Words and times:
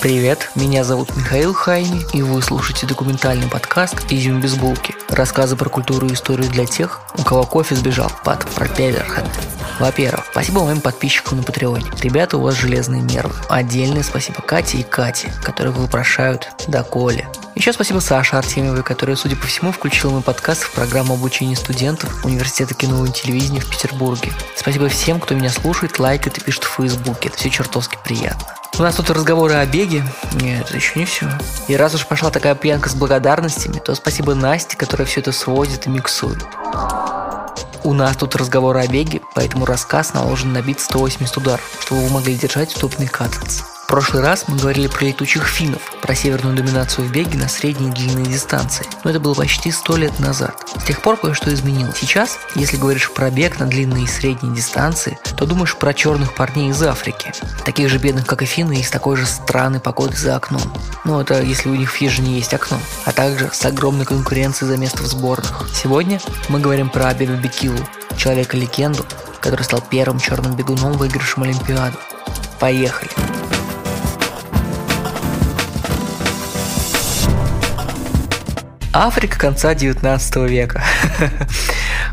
Привет, 0.00 0.50
меня 0.54 0.82
зовут 0.82 1.14
Михаил 1.14 1.52
Хайми, 1.52 2.06
и 2.14 2.22
вы 2.22 2.40
слушаете 2.40 2.86
документальный 2.86 3.48
подкаст 3.48 4.10
«Изюм 4.10 4.40
без 4.40 4.54
булки». 4.54 4.94
Рассказы 5.10 5.56
про 5.56 5.68
культуру 5.68 6.06
и 6.06 6.14
историю 6.14 6.48
для 6.48 6.64
тех, 6.64 7.02
у 7.18 7.22
кого 7.22 7.44
кофе 7.44 7.74
сбежал 7.76 8.10
под 8.24 8.48
пропеллерхед. 8.48 9.26
Во-первых, 9.78 10.24
спасибо 10.30 10.64
моим 10.64 10.80
подписчикам 10.80 11.36
на 11.36 11.42
Патреоне. 11.42 11.84
Ребята, 12.00 12.38
у 12.38 12.40
вас 12.40 12.54
железные 12.54 13.02
нервы. 13.02 13.34
Отдельное 13.50 14.02
спасибо 14.02 14.40
Кате 14.40 14.78
и 14.78 14.82
Кате, 14.82 15.34
которые 15.44 15.74
вопрошают 15.74 16.48
доколе. 16.66 17.28
Еще 17.54 17.74
спасибо 17.74 17.98
Саше 17.98 18.36
Артемьевой, 18.36 18.82
которая, 18.82 19.16
судя 19.16 19.36
по 19.36 19.46
всему, 19.46 19.70
включила 19.70 20.12
мой 20.12 20.22
подкаст 20.22 20.62
в 20.62 20.72
программу 20.72 21.12
обучения 21.12 21.56
студентов 21.56 22.24
Университета 22.24 22.72
кино 22.72 23.04
и 23.04 23.10
телевидения 23.10 23.60
в 23.60 23.68
Петербурге. 23.68 24.32
Спасибо 24.56 24.88
всем, 24.88 25.20
кто 25.20 25.34
меня 25.34 25.50
слушает, 25.50 25.98
лайкает 25.98 26.38
и 26.38 26.40
пишет 26.40 26.64
в 26.64 26.70
Фейсбуке. 26.76 27.28
Это 27.28 27.36
все 27.36 27.50
чертовски 27.50 27.98
приятно. 28.02 28.59
У 28.78 28.82
нас 28.82 28.94
тут 28.94 29.10
разговоры 29.10 29.54
о 29.54 29.66
беге. 29.66 30.02
Нет, 30.34 30.66
это 30.66 30.76
еще 30.76 30.98
не 30.98 31.04
все. 31.04 31.28
И 31.68 31.76
раз 31.76 31.94
уж 31.94 32.06
пошла 32.06 32.30
такая 32.30 32.54
пьянка 32.54 32.88
с 32.88 32.94
благодарностями, 32.94 33.78
то 33.78 33.94
спасибо 33.94 34.34
Насте, 34.34 34.76
которая 34.76 35.06
все 35.06 35.20
это 35.20 35.32
сводит 35.32 35.86
и 35.86 35.90
миксует. 35.90 36.38
У 37.82 37.92
нас 37.92 38.16
тут 38.16 38.36
разговоры 38.36 38.80
о 38.80 38.86
беге, 38.86 39.20
поэтому 39.34 39.64
рассказ 39.64 40.14
наложен 40.14 40.52
на 40.52 40.62
бит 40.62 40.80
180 40.80 41.36
ударов, 41.36 41.78
чтобы 41.80 42.02
вы 42.02 42.10
могли 42.10 42.36
держать 42.36 42.76
удобный 42.76 43.08
катанс 43.08 43.64
прошлый 43.90 44.22
раз 44.22 44.44
мы 44.46 44.56
говорили 44.56 44.86
про 44.86 45.06
летучих 45.06 45.48
финнов, 45.48 45.82
про 46.00 46.14
северную 46.14 46.54
доминацию 46.54 47.08
в 47.08 47.10
беге 47.10 47.36
на 47.36 47.48
средние 47.48 47.90
и 47.90 47.94
длинные 47.94 48.24
дистанции. 48.24 48.86
Но 49.02 49.10
это 49.10 49.18
было 49.18 49.34
почти 49.34 49.72
сто 49.72 49.96
лет 49.96 50.16
назад. 50.20 50.54
С 50.80 50.84
тех 50.84 51.02
пор 51.02 51.16
кое-что 51.16 51.52
изменилось. 51.52 51.96
Сейчас, 51.98 52.38
если 52.54 52.76
говоришь 52.76 53.10
про 53.10 53.30
бег 53.30 53.58
на 53.58 53.66
длинные 53.66 54.04
и 54.04 54.06
средние 54.06 54.54
дистанции, 54.54 55.18
то 55.36 55.44
думаешь 55.44 55.74
про 55.74 55.92
черных 55.92 56.36
парней 56.36 56.70
из 56.70 56.80
Африки. 56.84 57.32
Таких 57.64 57.88
же 57.88 57.98
бедных, 57.98 58.26
как 58.26 58.42
и 58.42 58.44
финны, 58.44 58.78
и 58.78 58.84
с 58.84 58.90
такой 58.90 59.16
же 59.16 59.26
странной 59.26 59.80
погодой 59.80 60.16
за 60.16 60.36
окном. 60.36 60.62
Ну, 61.04 61.20
это 61.20 61.42
если 61.42 61.68
у 61.68 61.74
них 61.74 61.90
в 61.90 61.96
Фижине 61.96 62.36
есть 62.36 62.54
окно. 62.54 62.78
А 63.06 63.12
также 63.12 63.50
с 63.52 63.64
огромной 63.66 64.04
конкуренцией 64.04 64.70
за 64.70 64.76
место 64.76 65.02
в 65.02 65.06
сборных. 65.06 65.68
Сегодня 65.74 66.20
мы 66.48 66.60
говорим 66.60 66.90
про 66.90 67.08
Абеба 67.08 67.34
Бекилу, 67.34 67.80
человека-легенду, 68.16 69.04
который 69.40 69.62
стал 69.62 69.82
первым 69.82 70.20
черным 70.20 70.54
бегуном, 70.54 70.92
выигравшим 70.92 71.42
Олимпиаду. 71.42 71.98
Поехали! 72.60 73.10
Африка 78.92 79.38
конца 79.38 79.74
19 79.74 80.36
века. 80.48 80.82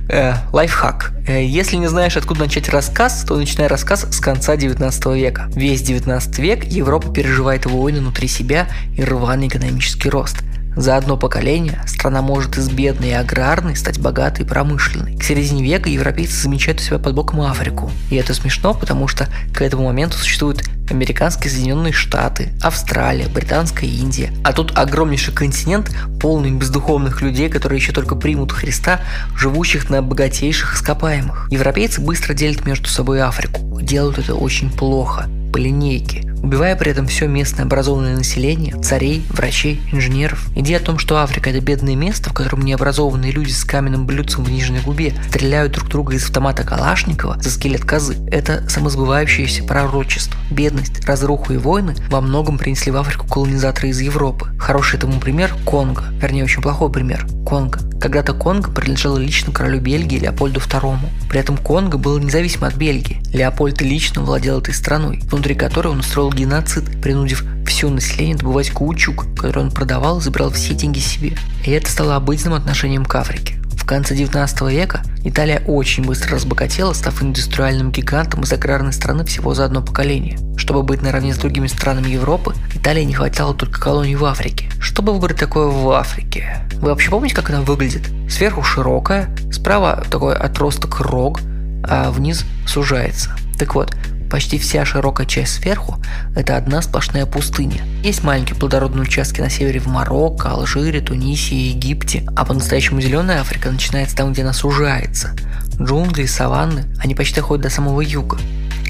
Э, 0.10 0.36
лайфхак. 0.54 1.12
Э, 1.28 1.44
если 1.44 1.76
не 1.76 1.88
знаешь, 1.88 2.16
откуда 2.16 2.42
начать 2.42 2.70
рассказ, 2.70 3.26
то 3.28 3.36
начинай 3.36 3.68
рассказ 3.68 4.08
с 4.10 4.22
конца 4.22 4.56
19 4.56 5.06
века. 5.08 5.50
Весь 5.54 5.82
19 5.82 6.40
век 6.40 6.64
Европа 6.64 7.12
переживает 7.12 7.66
войны 7.66 8.00
внутри 8.00 8.30
себя 8.30 8.70
и 8.96 9.04
рваный 9.04 9.50
экономический 9.50 10.10
рост. 10.10 10.38
За 10.78 10.96
одно 10.96 11.18
поколение 11.18 11.82
страна 11.88 12.22
может 12.22 12.58
из 12.58 12.70
бедной 12.70 13.10
и 13.10 13.14
аграрной 13.14 13.76
стать 13.76 14.00
богатой 14.00 14.46
и 14.46 14.48
промышленной. 14.48 15.18
К 15.18 15.24
середине 15.24 15.64
века 15.64 15.90
европейцы 15.90 16.42
замечают 16.42 16.80
у 16.80 16.84
себя 16.84 17.00
под 17.00 17.14
боком 17.14 17.42
Африку. 17.42 17.92
И 18.10 18.16
это 18.16 18.34
смешно, 18.34 18.74
потому 18.74 19.10
что 19.10 19.28
к 19.54 19.62
этому 19.62 19.86
моменту 19.86 20.18
существуют 20.18 20.64
американские 20.92 21.52
Соединенные 21.52 21.94
Штаты, 21.94 22.50
Австралия, 22.62 23.28
Британская 23.28 23.88
Индия. 23.88 24.32
А 24.44 24.54
тут 24.54 24.78
огромнейший 24.78 25.34
континент, 25.34 25.92
полный 26.20 26.52
бездуховных 26.52 27.22
людей, 27.22 27.50
которые 27.50 27.80
еще 27.80 27.92
только 27.92 28.16
примут 28.16 28.52
Христа, 28.52 29.02
живущих 29.36 29.90
на 29.90 30.02
богатейших 30.02 30.76
ископаемых. 30.76 31.48
Европейцы 31.52 32.02
быстро 32.02 32.34
делят 32.34 32.66
между 32.66 32.88
собой 32.90 33.22
Африку. 33.22 33.80
Делают 33.82 34.18
это 34.20 34.36
очень 34.36 34.72
плохо, 34.72 35.30
по 35.54 35.58
линейке 35.58 36.27
убивая 36.44 36.76
при 36.76 36.92
этом 36.92 37.08
все 37.08 37.28
местное 37.28 37.66
образованное 37.66 38.16
население, 38.16 38.76
царей, 38.82 39.26
врачей, 39.30 39.82
инженеров. 39.92 40.48
Идея 40.56 40.78
о 40.78 40.82
том, 40.82 41.00
что 41.00 41.18
Африка– 41.18 41.50
это 41.52 41.62
бедное 41.62 41.96
место, 41.96 42.30
в 42.30 42.34
котором 42.34 42.62
необразованные 42.62 43.32
люди 43.32 43.52
с 43.52 43.64
каменным 43.64 44.06
блюдцем 44.06 44.44
в 44.44 44.52
нижней 44.52 44.80
губе 44.80 45.14
стреляют 45.30 45.74
друг 45.74 45.90
друга 45.90 46.16
из 46.16 46.24
автомата 46.26 46.64
Калашникова 46.64 47.42
за 47.42 47.50
скелет 47.50 47.86
козы– 47.86 48.16
это 48.32 48.68
самосбывающееся 48.70 49.64
пророчество. 49.64 50.40
Бедность, 50.50 51.06
разруху 51.06 51.54
и 51.54 51.58
войны 51.58 51.96
во 52.10 52.22
многом 52.22 52.58
принесли 52.58 52.92
в 52.92 52.98
Африку 52.98 53.28
колонизаторы 53.28 53.90
из 53.90 54.00
Европы. 54.00 54.50
Хороший 54.60 54.98
этому 54.98 55.20
пример– 55.20 55.56
Конго. 55.66 56.04
Вернее, 56.22 56.44
очень 56.44 56.62
плохой 56.62 56.92
пример– 56.92 57.28
Конго. 57.46 57.80
Когда-то 58.00 58.34
Конго 58.34 58.72
принадлежало 58.72 59.18
лично 59.18 59.52
королю 59.52 59.80
Бельгии 59.80 60.20
Леопольду 60.20 60.60
II. 60.60 61.00
При 61.30 61.40
этом 61.40 61.58
Конго 61.58 61.98
было 61.98 62.20
независимо 62.20 62.68
от 62.68 62.76
Бельгии. 62.76 63.22
Леопольд 63.34 63.82
лично 63.82 64.22
владел 64.22 64.60
этой 64.60 64.74
страной, 64.74 65.20
внутри 65.24 65.56
которой 65.56 65.88
он 65.88 66.00
устроил 66.00 66.27
геноцид, 66.32 67.02
принудив 67.02 67.44
все 67.68 67.90
население 67.90 68.36
добывать 68.36 68.70
каучук, 68.70 69.26
который 69.36 69.64
он 69.64 69.72
продавал 69.72 70.20
и 70.20 70.22
забирал 70.22 70.52
все 70.52 70.74
деньги 70.74 71.00
себе. 71.00 71.38
И 71.66 71.72
это 71.72 71.90
стало 71.90 72.16
обыденным 72.16 72.54
отношением 72.54 73.06
к 73.06 73.16
Африке. 73.16 73.56
В 73.72 73.86
конце 73.86 74.16
19 74.16 74.62
века 74.64 75.02
Италия 75.24 75.62
очень 75.66 76.04
быстро 76.04 76.36
разбогатела, 76.36 76.92
став 76.94 77.24
индустриальным 77.24 77.92
гигантом 77.92 78.42
из 78.42 78.52
аграрной 78.52 78.92
страны 78.92 79.24
всего 79.24 79.54
за 79.54 79.64
одно 79.64 79.82
поколение. 79.82 80.38
Чтобы 80.58 80.84
быть 80.84 81.02
наравне 81.02 81.34
с 81.34 81.38
другими 81.38 81.68
странами 81.68 82.10
Европы, 82.10 82.54
Италии 82.76 83.04
не 83.04 83.14
хватало 83.14 83.54
только 83.54 83.80
колоний 83.80 84.16
в 84.16 84.26
Африке. 84.26 84.70
Что 84.82 85.02
бы 85.02 85.14
выбрать 85.14 85.38
такое 85.38 85.68
в 85.68 85.90
Африке? 85.92 86.68
Вы 86.82 86.90
вообще 86.90 87.10
помните, 87.10 87.36
как 87.36 87.50
она 87.50 87.62
выглядит? 87.62 88.10
Сверху 88.30 88.62
широкая, 88.62 89.34
справа 89.52 90.04
такой 90.10 90.36
отросток 90.36 91.00
рог, 91.00 91.40
а 91.84 92.12
вниз 92.12 92.44
сужается. 92.66 93.32
Так 93.58 93.74
вот, 93.76 93.96
Почти 94.30 94.58
вся 94.58 94.84
широкая 94.86 95.26
часть 95.26 95.56
сверху– 95.56 96.02
это 96.36 96.58
одна 96.58 96.82
сплошная 96.82 97.26
пустыня. 97.26 97.82
Есть 98.04 98.24
маленькие 98.24 98.56
плодородные 98.56 99.04
участки 99.04 99.40
на 99.40 99.50
севере 99.50 99.80
в 99.80 99.88
Марокко, 99.88 100.50
Алжире, 100.50 101.00
Тунисе 101.00 101.56
и 101.56 101.70
Египте, 101.70 102.26
а 102.36 102.44
по-настоящему 102.44 103.00
зеленая 103.00 103.40
Африка 103.40 103.72
начинается 103.72 104.18
там, 104.18 104.34
где 104.34 104.44
она 104.44 104.54
сужается. 104.54 105.34
Джунгли, 105.80 106.26
саванны, 106.26 106.86
они 107.00 107.16
почти 107.16 107.36
доходят 107.36 107.64
до 107.64 107.70
самого 107.70 108.02
юга. 108.02 108.38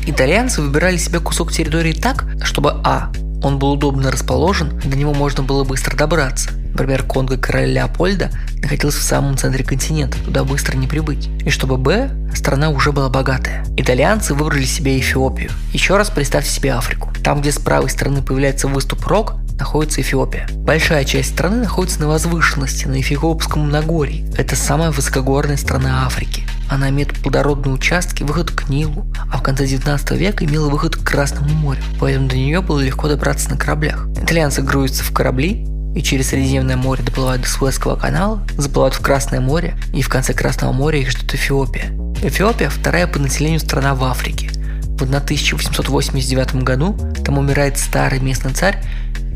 Итальянцы 0.07 0.61
выбирали 0.61 0.97
себе 0.97 1.19
кусок 1.19 1.51
территории 1.51 1.93
так, 1.93 2.25
чтобы 2.43 2.71
а. 2.83 3.11
Он 3.43 3.59
был 3.59 3.73
удобно 3.73 4.11
расположен, 4.11 4.79
до 4.83 4.97
него 4.97 5.13
можно 5.13 5.43
было 5.43 5.63
быстро 5.63 5.95
добраться. 5.95 6.49
Например, 6.77 7.01
Конго 7.01 7.37
короля 7.37 7.65
Леопольда 7.65 8.29
находился 8.61 8.99
в 8.99 9.03
самом 9.03 9.35
центре 9.35 9.63
континента, 9.63 10.19
туда 10.19 10.43
быстро 10.43 10.77
не 10.77 10.85
прибыть. 10.85 11.27
И 11.43 11.49
чтобы 11.49 11.75
Б, 11.75 12.11
страна 12.35 12.69
уже 12.69 12.91
была 12.91 13.09
богатая. 13.09 13.65
Итальянцы 13.77 14.35
выбрали 14.35 14.63
себе 14.65 14.99
Эфиопию. 14.99 15.49
Еще 15.73 15.97
раз 15.97 16.11
представьте 16.11 16.51
себе 16.51 16.73
Африку. 16.73 17.11
Там, 17.23 17.41
где 17.41 17.51
с 17.51 17.57
правой 17.57 17.89
стороны 17.89 18.21
появляется 18.21 18.67
выступ 18.67 19.07
Рок, 19.07 19.33
находится 19.57 20.01
Эфиопия. 20.01 20.47
Большая 20.51 21.03
часть 21.03 21.33
страны 21.33 21.63
находится 21.63 21.99
на 22.01 22.09
возвышенности, 22.09 22.85
на 22.85 23.01
Эфиопском 23.01 23.71
Нагорье. 23.71 24.31
Это 24.37 24.55
самая 24.55 24.91
высокогорная 24.91 25.57
страна 25.57 26.05
Африки. 26.05 26.43
Она 26.69 26.89
имеет 26.89 27.11
плодородные 27.23 27.73
участки, 27.73 28.21
выход 28.21 28.51
к 28.51 28.69
Нилу, 28.69 29.11
а 29.31 29.39
в 29.39 29.41
конце 29.41 29.65
19 29.65 30.11
века 30.11 30.45
имела 30.45 30.69
выход 30.69 30.95
к 30.95 31.03
Красному 31.03 31.49
морю, 31.49 31.81
поэтому 31.99 32.27
до 32.27 32.35
нее 32.35 32.61
было 32.61 32.81
легко 32.81 33.07
добраться 33.07 33.49
на 33.49 33.57
кораблях. 33.57 34.05
Итальянцы 34.21 34.61
грузятся 34.61 35.03
в 35.03 35.11
корабли 35.11 35.65
и 35.97 36.03
через 36.03 36.27
Средиземное 36.27 36.77
море 36.77 37.01
доплывают 37.03 37.41
до 37.41 37.47
Суэцкого 37.47 37.95
канала, 37.95 38.45
заплывают 38.55 38.93
в 38.93 39.01
Красное 39.01 39.39
море, 39.39 39.75
и 39.93 40.03
в 40.03 40.09
конце 40.09 40.31
Красного 40.31 40.71
моря 40.71 40.99
их 40.99 41.09
ждет 41.09 41.33
Эфиопия. 41.33 41.85
Эфиопия– 42.21 42.69
вторая 42.69 43.07
по 43.07 43.17
населению 43.17 43.59
страна 43.59 43.95
в 43.95 44.03
Африке. 44.03 44.51
В 44.99 45.01
1889 45.01 46.63
году 46.63 46.95
там 47.25 47.39
умирает 47.39 47.79
старый 47.79 48.19
местный 48.19 48.53
царь 48.53 48.77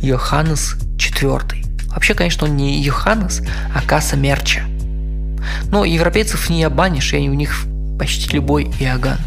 Йоханнес 0.03 0.75
IV. 0.97 1.87
Вообще, 1.87 2.13
конечно, 2.13 2.45
он 2.45 2.55
не 2.55 2.79
Йоханнес, 2.83 3.41
а 3.73 3.81
Каса 3.81 4.15
Мерча. 4.15 4.61
Но 5.71 5.83
европейцев 5.83 6.47
не 6.51 6.63
обманешь, 6.63 7.11
и 7.13 7.17
они 7.17 7.31
у 7.31 7.33
них 7.33 7.65
почти 7.97 8.35
любой 8.35 8.71
Иоганн. 8.79 9.17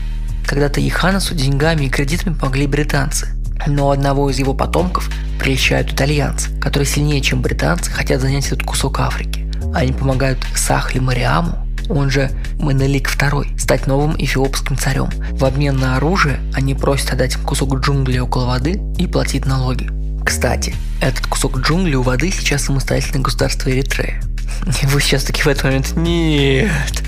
Когда-то 0.47 0.79
Йоханнесу 0.81 1.35
деньгами 1.35 1.87
и 1.87 1.91
кредитами 1.91 2.35
помогли 2.35 2.69
британцы, 2.69 3.27
но 3.67 3.91
одного 3.91 4.31
из 4.31 4.39
его 4.39 4.55
потомков 4.55 5.11
прельщают 5.45 5.93
итальянцы, 5.93 6.49
которые 6.59 6.87
сильнее, 6.87 7.21
чем 7.21 7.43
британцы, 7.43 7.91
хотят 7.91 8.23
занять 8.23 8.47
этот 8.47 8.63
кусок 8.63 9.01
Африки. 9.01 9.47
Они 9.75 9.93
помогают 9.93 10.39
Сахли 10.57 11.01
Мариаму, 11.01 11.69
он 11.91 12.09
же 12.09 12.31
Менелик 12.59 13.15
II, 13.15 13.59
стать 13.59 13.87
новым 13.87 14.17
эфиопским 14.17 14.79
царем. 14.79 15.11
В 15.33 15.45
обмен 15.45 15.77
на 15.77 15.99
оружие 15.99 16.41
они 16.55 16.75
просят 16.75 17.13
отдать 17.13 17.35
им 17.35 17.43
кусок 17.43 17.79
джунглей 17.79 18.21
около 18.21 18.47
воды 18.47 18.81
и 18.97 19.07
платить 19.07 19.45
налоги. 19.45 19.91
Кстати, 20.25 20.75
этот 21.03 21.27
кусок 21.27 21.59
джунглей 21.59 21.97
у 21.97 22.03
воды 22.03 22.31
сейчас 22.31 22.65
самостоятельное 22.65 23.21
государство 23.21 23.69
Эритрея. 23.69 24.23
И 24.83 24.87
вы 24.87 25.03
сейчас 25.03 25.25
таки 25.25 25.43
в 25.43 25.47
этот 25.47 25.65
момент 25.65 25.95
«Нет, 25.95 27.03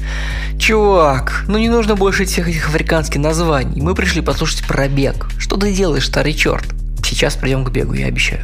чувак, 0.58 1.44
ну 1.48 1.56
не 1.56 1.70
нужно 1.70 1.96
больше 1.96 2.26
всех 2.26 2.48
этих 2.48 2.68
африканских 2.68 3.18
названий. 3.18 3.80
Мы 3.80 3.94
пришли 3.94 4.20
послушать 4.20 4.66
про 4.66 4.88
бег. 4.88 5.26
Что 5.38 5.56
ты 5.56 5.72
делаешь, 5.72 6.06
старый 6.06 6.34
черт?» 6.34 6.75
Сейчас 7.06 7.36
придем 7.36 7.64
к 7.64 7.70
бегу, 7.70 7.92
я 7.92 8.06
обещаю. 8.06 8.40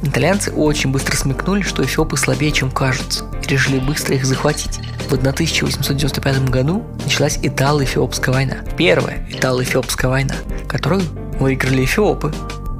Итальянцы 0.00 0.52
очень 0.52 0.92
быстро 0.92 1.16
смекнули, 1.16 1.62
что 1.62 1.82
эфиопы 1.82 2.16
слабее, 2.16 2.52
чем 2.52 2.70
кажутся, 2.70 3.24
и 3.42 3.48
решили 3.48 3.80
быстро 3.80 4.14
их 4.14 4.24
захватить. 4.24 4.78
В 5.08 5.12
1895 5.12 6.48
году 6.48 6.86
началась 7.02 7.40
Итало-Эфиопская 7.42 8.32
война. 8.32 8.58
Первая 8.76 9.26
Итало-Эфиопская 9.32 10.08
война, 10.08 10.36
которую 10.68 11.02
выиграли 11.40 11.84
эфиопы. 11.84 12.32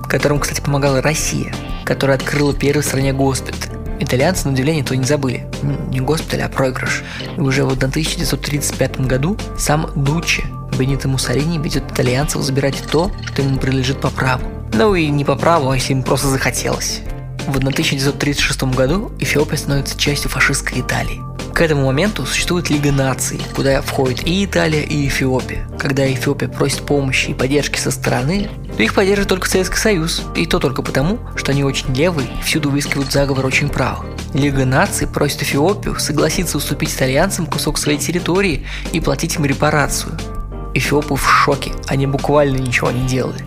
К 0.04 0.08
которому, 0.08 0.38
кстати, 0.38 0.60
помогала 0.60 1.02
Россия, 1.02 1.52
которая 1.84 2.16
открыла 2.16 2.54
первый 2.54 2.82
стране 2.82 3.12
госпиталь. 3.12 3.76
Итальянцы, 3.98 4.46
на 4.46 4.54
удивление, 4.54 4.84
то 4.84 4.94
не 4.94 5.04
забыли. 5.04 5.48
Не 5.90 5.98
госпиталь, 5.98 6.42
а 6.42 6.48
проигрыш. 6.48 7.02
И 7.36 7.40
уже 7.40 7.64
в 7.64 7.72
1935 7.72 9.00
году 9.00 9.36
сам 9.58 9.90
Дуччи 9.96 10.44
Бенито 10.78 11.08
Муссолини 11.08 11.58
ведет 11.58 11.90
итальянцев 11.90 12.42
забирать 12.42 12.80
то, 12.88 13.10
что 13.24 13.42
ему 13.42 13.58
принадлежит 13.58 14.00
по 14.00 14.10
праву. 14.10 14.55
Ну 14.72 14.94
и 14.94 15.08
не 15.08 15.24
по 15.24 15.36
праву, 15.36 15.70
а 15.70 15.74
если 15.76 15.92
им 15.92 16.02
просто 16.02 16.28
захотелось. 16.28 17.00
В 17.46 17.56
1936 17.56 18.62
году 18.74 19.12
Эфиопия 19.20 19.56
становится 19.56 19.98
частью 19.98 20.30
фашистской 20.30 20.80
Италии. 20.80 21.22
К 21.56 21.62
этому 21.62 21.86
моменту 21.86 22.26
существует 22.26 22.68
Лига 22.68 22.92
наций, 22.92 23.40
куда 23.54 23.80
входит 23.80 24.26
и 24.26 24.44
Италия, 24.44 24.82
и 24.82 25.08
Эфиопия. 25.08 25.66
Когда 25.78 26.06
Эфиопия 26.06 26.48
просит 26.48 26.82
помощи 26.82 27.30
и 27.30 27.34
поддержки 27.34 27.78
со 27.78 27.90
стороны, 27.90 28.50
то 28.76 28.82
их 28.82 28.92
поддерживает 28.92 29.30
только 29.30 29.48
Советский 29.48 29.78
Союз, 29.78 30.22
и 30.34 30.44
то 30.44 30.58
только 30.58 30.82
потому, 30.82 31.18
что 31.34 31.52
они 31.52 31.64
очень 31.64 31.94
левые 31.94 32.28
и 32.28 32.42
всюду 32.42 32.68
выискивают 32.68 33.10
заговор 33.10 33.46
очень 33.46 33.70
правых. 33.70 34.04
Лига 34.34 34.66
наций 34.66 35.06
просит 35.06 35.44
Эфиопию 35.44 35.98
согласиться 35.98 36.58
уступить 36.58 36.94
итальянцам 36.94 37.46
кусок 37.46 37.78
своей 37.78 37.98
территории 37.98 38.66
и 38.92 39.00
платить 39.00 39.36
им 39.36 39.46
репарацию. 39.46 40.18
Эфиопы 40.74 41.14
в 41.14 41.26
шоке, 41.26 41.72
они 41.86 42.06
буквально 42.06 42.58
ничего 42.58 42.90
не 42.90 43.06
делали. 43.06 43.42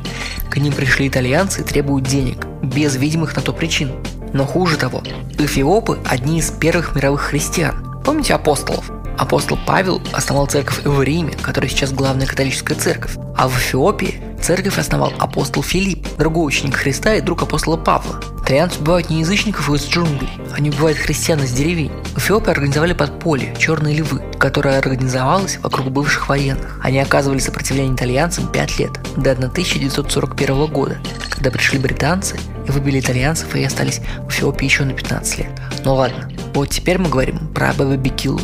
К 0.50 0.58
ним 0.58 0.74
пришли 0.74 1.08
итальянцы 1.08 1.62
и 1.62 1.64
требуют 1.64 2.06
денег, 2.06 2.46
без 2.64 2.96
видимых 2.96 3.36
на 3.36 3.42
то 3.42 3.54
причин. 3.54 3.92
Но 4.34 4.46
хуже 4.46 4.78
того, 4.78 5.04
эфиопы– 5.38 6.00
одни 6.06 6.40
из 6.40 6.52
первых 6.52 6.96
мировых 6.96 7.22
христиан. 7.22 8.02
Помните 8.04 8.34
апостолов? 8.34 8.92
Апостол 9.18 9.60
Павел 9.68 10.02
основал 10.14 10.48
церковь 10.48 10.82
в 10.84 11.02
Риме, 11.02 11.34
которая 11.42 11.70
сейчас 11.70 11.92
главная 11.92 12.26
католическая 12.26 12.78
церковь. 12.78 13.18
А 13.36 13.48
в 13.48 13.58
Эфиопии 13.58 14.22
церковь 14.42 14.78
основал 14.78 15.12
апостол 15.20 15.62
Филипп, 15.62 16.08
другой 16.18 16.48
ученик 16.48 16.76
Христа 16.76 17.16
и 17.16 17.22
друг 17.22 17.44
апостола 17.44 17.78
Павла. 17.78 18.22
Итальянцы 18.50 18.80
убивают 18.80 19.12
не 19.12 19.20
язычников 19.20 19.70
из 19.70 19.88
джунглей, 19.88 20.28
они 20.58 20.72
убивают 20.72 20.98
христиан 20.98 21.40
из 21.44 21.52
деревень. 21.52 21.92
В 22.16 22.18
Эфиопии 22.18 22.50
организовали 22.50 22.94
подполье 22.94 23.56
«Черные 23.56 23.98
львы», 23.98 24.24
которое 24.40 24.80
организовалось 24.80 25.60
вокруг 25.60 25.92
бывших 25.92 26.30
военных. 26.30 26.80
Они 26.82 26.98
оказывали 26.98 27.38
сопротивление 27.38 27.94
итальянцам 27.94 28.52
5 28.52 28.80
лет, 28.80 28.94
до 29.16 29.34
1941 29.34 30.66
года, 30.66 30.98
когда 31.30 31.52
пришли 31.52 31.78
британцы 31.78 32.40
и 32.68 32.72
выбили 32.72 33.00
итальянцев 33.00 33.56
и 33.56 33.64
остались 33.64 34.02
в 34.24 34.30
Эфиопии 34.30 34.66
еще 34.66 34.84
на 34.84 34.94
15 34.94 35.38
лет. 35.38 35.52
Ну 35.86 35.94
ладно, 35.94 36.28
вот 36.56 36.72
теперь 36.72 36.98
мы 36.98 37.08
говорим 37.08 37.54
про 37.54 37.72
Бэбе 37.74 37.98
Бикилу. 37.98 38.42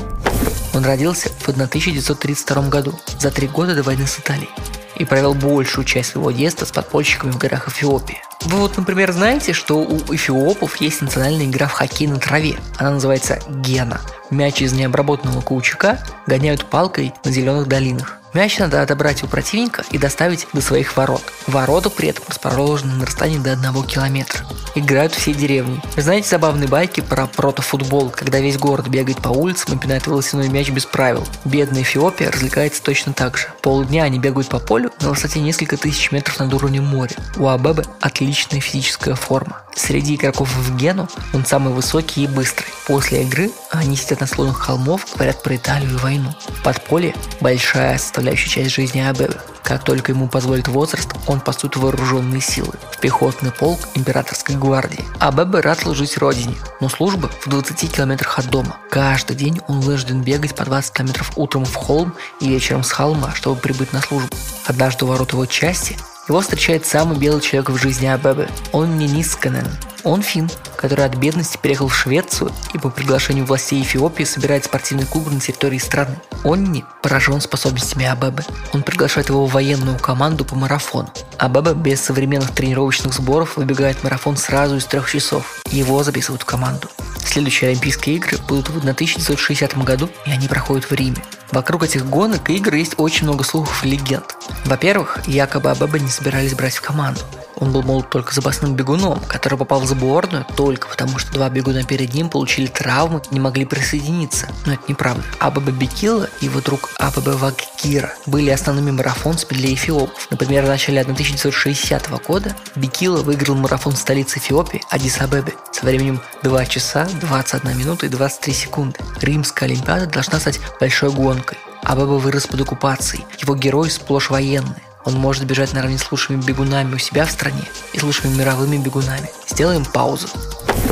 Он 0.75 0.86
родился 0.86 1.30
в 1.30 1.50
1932 1.50 2.69
году, 2.69 2.94
за 3.18 3.31
три 3.31 3.48
года 3.48 3.74
до 3.74 3.81
войны 3.81 4.06
с 4.06 4.19
Италией 4.19 4.51
и 4.98 5.04
провел 5.04 5.34
большую 5.34 5.84
часть 5.84 6.12
своего 6.12 6.30
детства 6.30 6.66
с 6.66 6.72
подпольщиками 6.72 7.31
в 7.31 7.40
горах 7.40 7.69
Эфиопии. 7.69 8.22
Вы 8.46 8.60
вот, 8.60 8.78
например, 8.78 9.12
знаете, 9.12 9.54
что 9.54 9.80
у 9.80 9.98
эфиопов 10.14 10.76
есть 10.78 11.02
национальная 11.02 11.48
игра 11.48 11.68
в 11.68 11.72
хоккей 11.72 12.08
на 12.08 12.20
траве. 12.20 12.58
Она 12.78 12.92
называется 12.92 13.40
гена. 13.50 14.00
Мяч 14.30 14.62
из 14.62 14.72
необработанного 14.72 15.42
каучука 15.42 16.00
гоняют 16.28 16.66
палкой 16.66 17.12
на 17.24 17.32
зеленых 17.32 17.68
долинах. 17.68 18.20
Мяч 18.36 18.58
надо 18.58 18.82
отобрать 18.82 19.24
у 19.24 19.28
противника 19.28 19.86
и 19.92 19.98
доставить 19.98 20.46
до 20.52 20.60
своих 20.60 20.98
ворот. 20.98 21.24
Ворота 21.48 21.90
при 21.90 22.10
этом 22.10 22.26
расположены 22.28 22.96
на 22.96 23.06
расстоянии 23.06 23.40
до 23.40 23.54
одного 23.54 23.82
километра. 23.82 24.46
Играют 24.76 25.14
все 25.14 25.34
деревни. 25.34 25.82
Вы 25.96 26.02
знаете 26.02 26.28
забавные 26.28 26.68
байки 26.68 27.00
про 27.00 27.28
протофутбол, 27.28 28.10
когда 28.10 28.42
весь 28.42 28.58
город 28.58 28.90
бегает 28.90 29.20
по 29.20 29.30
улицам 29.30 29.78
и 29.78 29.82
пинает 29.82 30.06
волосяной 30.06 30.50
мяч 30.50 30.70
без 30.70 30.86
правил? 30.86 31.24
Бедная 31.46 31.84
Эфиопия 31.84 32.30
развлекается 32.30 32.84
точно 32.84 33.14
так 33.14 33.38
же. 33.38 33.48
Полдня 33.62 34.04
они 34.04 34.20
бегают 34.20 34.50
по 34.50 34.60
полю 34.60 34.92
на 35.00 35.12
высоте 35.12 35.40
несколько 35.40 35.78
тысяч 35.78 36.12
метров 36.12 36.38
над 36.38 36.54
уровнем 36.54 36.84
моря. 36.84 37.16
У 37.38 37.48
Абебы 37.48 37.86
отличная 38.02 38.60
физическая 38.60 39.16
форма. 39.16 39.62
Среди 39.76 40.16
игроков 40.16 40.50
в 40.54 40.76
Гену 40.76 41.08
он 41.34 41.46
самый 41.46 41.74
высокий 41.74 42.26
и 42.26 42.28
быстрый. 42.28 42.68
После 42.86 43.24
игры 43.24 43.52
они 43.72 43.96
сидят 43.96 44.22
на 44.22 44.28
склонах 44.28 44.58
холмов, 44.58 45.06
говорят 45.16 45.42
про 45.42 45.56
Италию 45.56 45.92
и 45.92 45.98
войну. 45.98 46.34
Подполье– 46.64 47.14
большая 47.42 47.98
составляющая 48.25 48.50
часть 48.50 48.75
жизни 48.75 49.01
Абебы. 49.01 49.38
Как 49.62 49.83
только 49.83 50.12
ему 50.12 50.27
позволит 50.27 50.68
возраст, 50.68 51.10
он 51.27 51.39
поступит 51.39 51.77
в 51.77 51.81
вооруженные 51.81 52.42
силы, 52.42 52.74
в 52.92 53.00
пехотный 53.00 53.51
полк 53.51 53.80
императорской 53.94 54.56
гвардии. 54.56 55.06
Абебе 55.19 55.60
рад 55.60 55.80
служить 55.80 56.18
родине, 56.18 56.56
но 56.81 56.89
служба 56.89 57.30
в 57.42 57.48
20 57.48 57.92
километрах 57.95 58.39
от 58.39 58.50
дома. 58.50 58.77
Каждый 58.89 59.36
день 59.36 59.62
он 59.68 59.81
вынужден 59.81 60.22
бегать 60.22 60.56
по 60.56 60.66
20 60.66 60.94
километров 60.94 61.31
утром 61.36 61.66
в 61.66 61.75
холм 61.75 62.13
и 62.39 62.50
вечером 62.50 62.83
с 62.83 62.92
холма, 62.92 63.33
чтобы 63.36 63.60
прибыть 63.60 63.94
на 63.94 64.01
службу. 64.01 64.30
Однажды 64.66 65.06
у 65.06 65.07
ворот 65.07 65.33
его 65.33 65.45
части 65.45 65.95
его 66.27 66.42
встречает 66.42 66.86
самый 66.86 67.18
белый 67.18 67.42
человек 67.42 67.69
в 67.69 67.77
жизни 67.77 68.07
Абебе. 68.07 68.50
Он 68.72 68.98
не 68.98 69.07
Нисканен. 69.07 69.68
Он 70.04 70.22
фин, 70.22 70.50
который 70.75 71.06
от 71.06 71.16
бедности 71.16 71.57
переехал 71.57 71.88
в 71.88 71.95
Швецию 71.95 72.51
и 72.74 72.77
по 72.77 72.89
приглашению 72.89 73.45
властей 73.45 73.81
Эфиопии 73.81 74.24
собирает 74.24 74.66
спортивный 74.66 75.06
клуб 75.06 75.31
на 75.31 75.39
территории 75.39 75.80
страны. 75.80 76.18
Он 76.44 76.63
не 76.72 76.86
поражен 77.01 77.42
способностями 77.42 78.06
Абебе. 78.06 78.44
Он 78.74 78.83
приглашает 78.83 79.30
его 79.30 79.45
в 79.45 79.51
военную 79.51 79.98
команду 79.98 80.45
по 80.45 80.56
марафону. 80.56 81.10
Абебе 81.38 81.74
без 81.74 82.01
современных 82.01 82.51
тренировочных 82.51 83.13
сборов 83.13 83.57
выбегает 83.57 84.04
марафон 84.04 84.38
сразу 84.38 84.77
из 84.77 84.86
трех 84.86 85.10
часов. 85.10 85.62
Его 85.72 86.04
записывают 86.04 86.44
в 86.44 86.45
команду. 86.45 86.88
Следующие 87.25 87.72
Олимпийские 87.72 88.16
игры 88.16 88.38
будут 88.48 88.69
в 88.69 88.77
1960 88.77 89.77
году, 89.83 90.10
и 90.25 90.31
они 90.31 90.48
проходят 90.48 90.86
в 90.86 90.94
Риме. 90.94 91.18
Вокруг 91.51 91.83
этих 91.83 92.06
гонок 92.06 92.50
и 92.50 92.56
игр 92.56 92.75
есть 92.75 92.94
очень 92.98 93.24
много 93.24 93.44
слухов 93.44 93.83
и 93.83 93.89
легенд. 93.89 94.36
Во-первых, 94.63 95.19
якобы 95.27 95.72
Абаба 95.72 96.00
не 96.00 96.10
собирались 96.10 96.54
брать 96.54 96.75
в 96.75 96.81
команду. 96.81 97.22
Он 97.57 97.72
был, 97.72 97.84
мол, 97.84 98.04
только 98.04 98.34
запасным 98.34 98.75
бегуном, 98.75 99.19
который 99.28 99.57
попал 99.57 99.81
в 99.81 99.88
сборную 99.88 100.46
только 100.56 100.88
потому, 100.88 101.18
что 101.18 101.31
два 101.34 101.50
бегуна 101.50 101.84
перед 101.84 102.13
ним 102.13 102.30
получили 102.30 102.68
травмы 102.68 103.22
и 103.30 103.34
не 103.34 103.40
могли 103.40 103.66
присоединиться. 103.66 104.48
Но 104.66 104.74
это 104.74 104.84
неправда. 104.88 105.24
Абаба 105.40 105.72
Бекила 105.72 106.30
и 106.42 106.46
его 106.46 106.62
друг 106.62 106.90
Абаба 107.00 107.31
Вагкира 107.31 108.13
были 108.25 108.50
основными 108.50 108.92
марафонцами 108.92 109.57
для 109.57 109.74
эфиопов. 109.74 110.28
Например, 110.30 110.66
в 110.66 110.68
начале 110.68 111.02
1960 111.02 112.10
года 112.25 112.56
Бекила 112.75 113.22
выиграл 113.22 113.56
марафон 113.56 113.94
в 113.94 114.00
столице 114.00 114.40
Эфиопии 114.40 114.84
Адис-Абебе 114.92 115.54
со 115.72 115.86
временем 115.86 116.22
2 116.44 116.66
часа 116.66 117.08
21 117.22 117.78
минута 117.78 118.06
и 118.06 118.10
23 118.10 118.54
секунды. 118.54 119.00
Римская 119.22 119.69
Олимпиада 119.69 120.08
должна 120.08 120.40
стать 120.40 120.60
большой 120.80 121.12
гонкой. 121.12 121.58
Абаба 121.84 122.13
вырос 122.13 122.48
под 122.48 122.62
оккупацией. 122.62 123.25
Его 123.39 123.56
герои 123.56 123.89
сплошь 123.89 124.30
военные. 124.30 124.82
Он 125.06 125.14
может 125.14 125.46
бежать 125.46 125.74
наравне 125.74 125.98
с 125.98 126.12
лучшими 126.12 126.42
бегунами 126.42 126.96
у 126.96 126.98
себя 126.98 127.26
в 127.26 127.32
стране 127.32 127.64
и 127.94 128.00
с 128.00 128.04
лучшими 128.04 128.36
мировыми 128.36 128.78
бегунами. 128.78 129.30
Сделаем 129.48 129.86
паузу. 129.86 130.28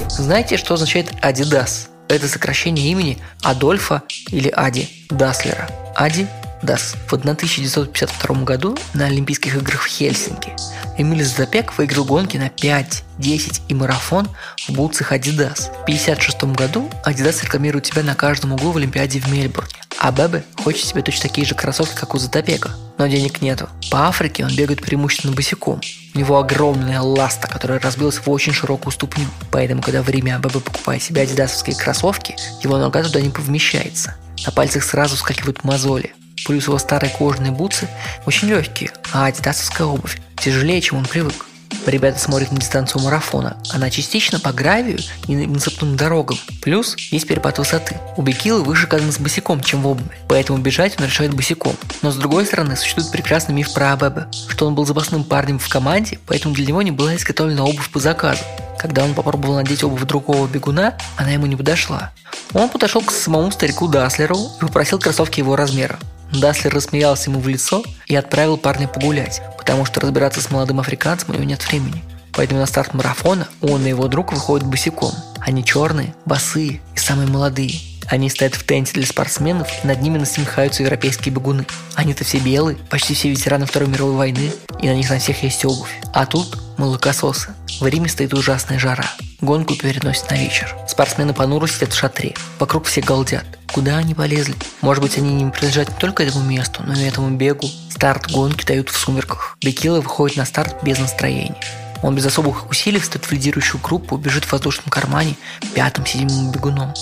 Знаете, 0.10 0.58
что 0.58 0.76
означает 0.76 1.12
Adidas? 1.22 1.88
Это 2.08 2.28
сокращение 2.28 2.92
имени 2.92 3.18
Адольфа 3.42 4.04
или 4.30 4.50
Ади 4.50 4.88
Даслера. 5.10 5.68
Ади 5.96 6.28
Дас. 6.64 6.96
В 7.08 7.14
1952 7.14 8.44
году 8.44 8.78
на 8.94 9.06
Олимпийских 9.06 9.56
играх 9.56 9.82
в 9.82 9.88
Хельсинки 9.88 10.54
Эмиль 10.98 11.26
Запек 11.26 11.78
выиграл 11.78 12.06
гонки 12.06 12.38
на 12.38 12.50
5, 12.50 13.04
10 13.18 13.62
и 13.68 13.74
марафон 13.74 14.28
в 14.68 14.72
бутсах 14.72 15.12
Adidas. 15.12 15.70
В 15.72 15.84
1956 15.84 16.44
году 16.56 16.90
Adidas 17.06 17.44
рекламирует 17.44 17.88
себя 17.88 18.04
на 18.04 18.16
каждом 18.16 18.54
углу 18.54 18.72
в 18.72 18.78
Олимпиаде 18.78 19.20
в 19.20 19.32
Мельбурне. 19.32 19.74
А 20.00 20.12
Бебе 20.12 20.44
хочет 20.64 20.86
себе 20.86 21.02
точно 21.02 21.30
такие 21.30 21.46
же 21.46 21.56
кроссовки, 21.56 21.96
как 21.96 22.14
у 22.14 22.18
Затопека, 22.18 22.72
но 22.98 23.08
денег 23.08 23.42
нету. 23.42 23.70
По 23.90 24.08
Африке 24.08 24.44
он 24.46 24.56
бегает 24.56 24.82
преимущественно 24.82 25.34
босиком. 25.34 25.82
У 26.14 26.20
него 26.20 26.38
огромная 26.40 27.02
ласта, 27.02 27.48
которая 27.48 27.80
разбилась 27.80 28.18
в 28.18 28.30
очень 28.30 28.54
широкую 28.54 28.92
ступню. 28.92 29.28
Поэтому, 29.52 29.82
когда 29.82 30.02
в 30.02 30.10
Риме 30.10 30.36
Абебе 30.36 30.60
покупает 30.60 31.02
себе 31.02 31.22
адидасовские 31.22 31.76
кроссовки, 31.76 32.36
его 32.62 32.78
нога 32.78 33.04
туда 33.04 33.22
не 33.22 33.30
помещается. 33.30 34.16
На 34.46 34.52
пальцах 34.52 34.84
сразу 34.84 35.16
скакивают 35.16 35.64
мозоли. 35.64 36.14
Плюс 36.46 36.68
его 36.68 36.78
старые 36.78 37.12
кожаные 37.12 37.52
бутсы 37.52 37.88
очень 38.26 38.50
легкие, 38.50 38.92
а 39.12 39.26
адидасовская 39.26 39.88
обувь 39.88 40.20
тяжелее, 40.38 40.82
чем 40.82 41.00
он 41.00 41.06
привык. 41.06 41.46
Ребята 41.86 42.20
смотрят 42.20 42.52
на 42.52 42.60
дистанцию 42.60 43.02
марафона. 43.02 43.58
Она 43.72 43.90
частично 43.90 44.40
по 44.40 44.54
гравию 44.54 45.00
и 45.28 45.36
насыпным 45.36 45.98
дорогам. 45.98 46.38
Плюс 46.62 46.96
есть 47.12 47.28
перепад 47.28 47.58
высоты. 47.58 47.98
У 48.16 48.22
Бекилы 48.22 48.64
выше 48.64 48.88
с 48.90 49.20
босиком, 49.20 49.62
чем 49.62 49.82
в 49.82 49.88
обуви. 49.88 50.10
Поэтому 50.30 50.60
бежать 50.60 50.96
он 51.00 51.06
решает 51.06 51.34
босиком. 51.34 51.76
Но 52.02 52.12
с 52.12 52.16
другой 52.16 52.46
стороны, 52.46 52.76
существует 52.78 53.12
прекрасный 53.12 53.54
миф 53.54 53.74
про 53.74 53.94
Абебе, 53.94 54.28
что 54.48 54.66
он 54.68 54.76
был 54.76 54.86
запасным 54.86 55.24
парнем 55.24 55.60
в 55.60 55.68
команде, 55.68 56.20
поэтому 56.26 56.56
для 56.56 56.66
него 56.66 56.82
не 56.82 56.92
была 56.92 57.16
изготовлена 57.16 57.64
обувь 57.64 57.90
по 57.90 58.00
заказу. 58.00 58.44
Когда 58.78 59.04
он 59.04 59.14
попробовал 59.14 59.56
надеть 59.56 59.84
обувь 59.84 60.04
другого 60.04 60.48
бегуна, 60.48 60.98
она 61.18 61.32
ему 61.32 61.48
не 61.48 61.56
подошла. 61.56 62.12
Он 62.54 62.70
подошел 62.70 63.02
к 63.02 63.12
самому 63.12 63.52
старику 63.52 63.88
Даслеру 63.88 64.38
и 64.58 64.66
попросил 64.66 65.00
кроссовки 65.00 65.40
его 65.40 65.56
размера. 65.56 66.00
Даслер 66.34 66.74
рассмеялся 66.74 67.30
ему 67.30 67.40
в 67.40 67.48
лицо 67.48 67.84
и 68.08 68.16
отправил 68.16 68.58
парня 68.58 68.88
погулять, 68.88 69.42
потому 69.58 69.86
что 69.86 70.02
разбираться 70.02 70.42
с 70.42 70.50
молодым 70.50 70.80
африканцем 70.80 71.30
у 71.30 71.34
него 71.34 71.44
нет 71.44 71.66
времени. 71.68 72.04
Поэтому 72.34 72.60
на 72.60 72.66
старт 72.66 72.94
марафона 72.94 73.48
он 73.62 73.86
и 73.86 73.90
его 73.90 74.08
друг 74.08 74.34
выходят 74.34 74.68
босиком. 74.68 75.14
Они 75.40 75.64
черные, 75.64 76.16
босые 76.26 76.82
и 76.96 76.98
самые 76.98 77.28
молодые. 77.28 77.80
Они 78.08 78.30
стоят 78.30 78.56
в 78.56 78.66
тенте 78.66 78.94
для 78.94 79.06
спортсменов, 79.06 79.68
и 79.84 79.88
над 79.88 80.02
ними 80.02 80.18
насмехаются 80.18 80.84
европейские 80.84 81.34
бегуны. 81.34 81.66
Они-то 81.96 82.24
все 82.24 82.40
белые, 82.40 82.78
почти 82.90 83.14
все 83.14 83.30
ветераны 83.30 83.66
Второй 83.66 83.88
мировой 83.88 84.16
войны, 84.16 84.52
и 84.82 84.88
на 84.88 84.96
них 84.96 85.10
на 85.10 85.20
всех 85.20 85.44
есть 85.44 85.64
обувь. 85.64 86.02
А 86.14 86.26
тут 86.26 86.58
молокососы. 86.78 87.54
В 87.84 87.88
Риме 87.88 88.08
стоит 88.08 88.34
ужасная 88.34 88.80
жара. 88.80 89.04
Гонку 89.42 89.76
переносят 89.76 90.32
на 90.32 90.36
вечер. 90.36 90.74
Спортсмены 90.88 91.34
понуро 91.34 91.68
сидят 91.68 91.92
в 91.92 91.98
шатре. 91.98 92.34
Вокруг 92.58 92.86
все 92.86 93.02
галдят. 93.02 93.44
Куда 93.74 93.98
они 93.98 94.16
полезли? 94.16 94.56
Может 94.80 95.04
быть, 95.04 95.18
они 95.18 95.44
не 95.44 95.52
принадлежат 95.52 95.90
не 95.90 95.96
только 95.98 96.24
этому 96.24 96.46
месту, 96.46 96.82
но 96.88 96.94
и 96.94 97.04
этому 97.04 97.36
бегу. 97.36 97.68
Старт 97.90 98.32
гонки 98.32 98.66
дают 98.66 98.88
в 98.88 98.96
сумерках. 98.96 99.58
Бекила 99.62 100.00
выходит 100.00 100.38
на 100.38 100.46
старт 100.46 100.82
без 100.82 100.98
настроения. 100.98 101.60
Он 102.02 102.16
без 102.16 102.26
особых 102.26 102.70
усилий 102.70 103.02
встает 103.02 103.26
в 103.26 103.32
лидирующую 103.34 103.82
группу, 103.82 104.16
бежит 104.16 104.46
в 104.46 104.54
воздушном 104.54 104.88
кармане 104.88 105.36
пятым-седьмым 105.76 106.54
бегуном. 106.54 106.94